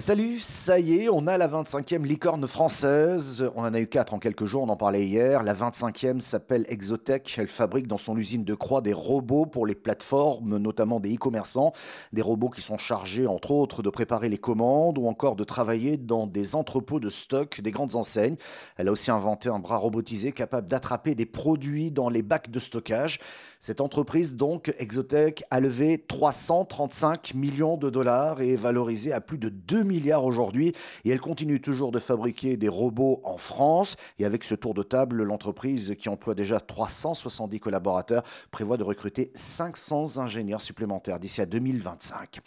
[0.00, 3.50] Salut, ça y est, on a la 25e licorne française.
[3.56, 5.42] On en a eu 4 en quelques jours, on en parlait hier.
[5.42, 7.36] La 25e s'appelle Exotech.
[7.36, 11.72] Elle fabrique dans son usine de Croix des robots pour les plateformes, notamment des e-commerçants.
[12.12, 15.96] Des robots qui sont chargés, entre autres, de préparer les commandes ou encore de travailler
[15.96, 18.36] dans des entrepôts de stock des grandes enseignes.
[18.76, 22.60] Elle a aussi inventé un bras robotisé capable d'attraper des produits dans les bacs de
[22.60, 23.18] stockage.
[23.58, 29.38] Cette entreprise, donc, Exotech, a levé 335 millions de dollars et est valorisée à plus
[29.38, 30.74] de 2 milliards aujourd'hui.
[31.04, 33.96] Et elle continue toujours de fabriquer des robots en France.
[34.20, 39.32] Et avec ce tour de table, l'entreprise, qui emploie déjà 370 collaborateurs, prévoit de recruter
[39.34, 42.38] 500 ingénieurs supplémentaires d'ici à 2025.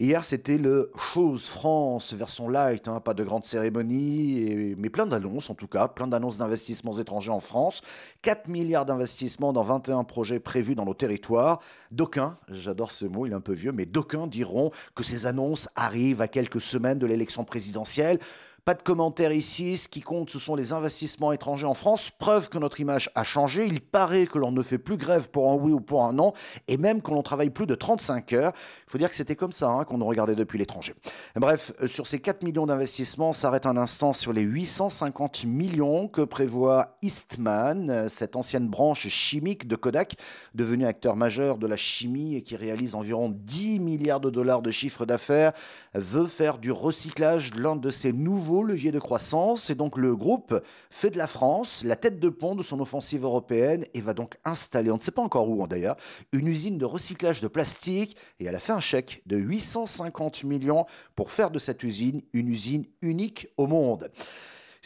[0.00, 5.50] Hier, c'était le Chose France version light, hein, pas de grande cérémonie, mais plein d'annonces
[5.50, 7.82] en tout cas, plein d'annonces d'investissements étrangers en France,
[8.22, 11.60] 4 milliards d'investissements dans 21 projets prévus dans nos territoires.
[11.90, 15.68] D'aucuns, j'adore ce mot, il est un peu vieux, mais d'aucuns diront que ces annonces
[15.76, 18.18] arrivent à quelques semaines de l'élection présidentielle.
[18.64, 19.76] Pas de commentaires ici.
[19.76, 22.10] Ce qui compte, ce sont les investissements étrangers en France.
[22.18, 23.66] Preuve que notre image a changé.
[23.66, 26.32] Il paraît que l'on ne fait plus grève pour un oui ou pour un non,
[26.66, 28.52] et même que l'on travaille plus de 35 heures.
[28.86, 30.94] Il faut dire que c'était comme ça hein, qu'on nous regardait depuis l'étranger.
[31.36, 36.22] Bref, euh, sur ces 4 millions d'investissements, s'arrête un instant sur les 850 millions que
[36.22, 40.16] prévoit Eastman, euh, cette ancienne branche chimique de Kodak,
[40.54, 44.70] devenue acteur majeur de la chimie et qui réalise environ 10 milliards de dollars de
[44.70, 45.52] chiffre d'affaires,
[45.92, 50.62] veut faire du recyclage l'un de ses nouveaux levier de croissance et donc le groupe
[50.90, 54.36] fait de la France la tête de pont de son offensive européenne et va donc
[54.44, 55.96] installer, on ne sait pas encore où hein, d'ailleurs,
[56.32, 60.86] une usine de recyclage de plastique et elle a fait un chèque de 850 millions
[61.14, 64.10] pour faire de cette usine une usine unique au monde.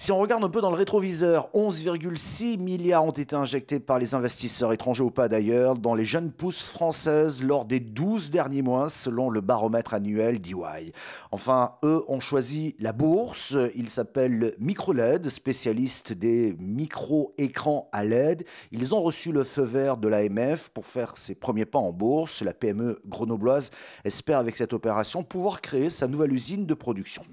[0.00, 4.14] Si on regarde un peu dans le rétroviseur, 11,6 milliards ont été injectés par les
[4.14, 8.90] investisseurs étrangers ou pas d'ailleurs dans les jeunes pousses françaises lors des 12 derniers mois
[8.90, 10.92] selon le baromètre annuel d'EY.
[11.32, 13.56] Enfin, eux ont choisi la bourse.
[13.74, 18.44] Ils s'appellent MicroLED, spécialistes des micro-écrans à LED.
[18.70, 22.42] Ils ont reçu le feu vert de l'AMF pour faire ses premiers pas en bourse.
[22.42, 23.72] La PME grenobloise
[24.04, 27.24] espère avec cette opération pouvoir créer sa nouvelle usine de production.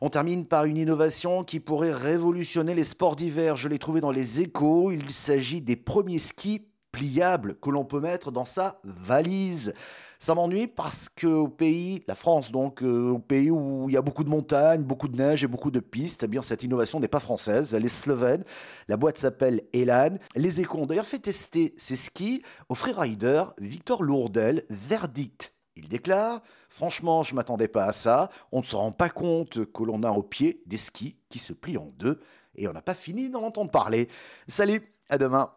[0.00, 3.56] On termine par une innovation qui pourrait révolutionner les sports d'hiver.
[3.56, 4.90] Je l'ai trouvé dans les échos.
[4.90, 9.74] Il s'agit des premiers skis pliables que l'on peut mettre dans sa valise.
[10.18, 14.02] Ça m'ennuie parce qu'au pays, la France donc, euh, au pays où il y a
[14.02, 17.08] beaucoup de montagnes, beaucoup de neige et beaucoup de pistes, eh bien cette innovation n'est
[17.08, 18.42] pas française, elle est slovène.
[18.88, 20.14] La boîte s'appelle Elan.
[20.34, 26.42] Les échos ont d'ailleurs fait tester ces skis au freerider Victor Lourdel, verdict il déclare
[26.68, 28.30] Franchement, je m'attendais pas à ça.
[28.50, 31.52] On ne se rend pas compte que l'on a au pied des skis qui se
[31.52, 32.20] plient en deux
[32.56, 34.08] et on n'a pas fini d'en entendre parler.
[34.48, 35.54] Salut, à demain.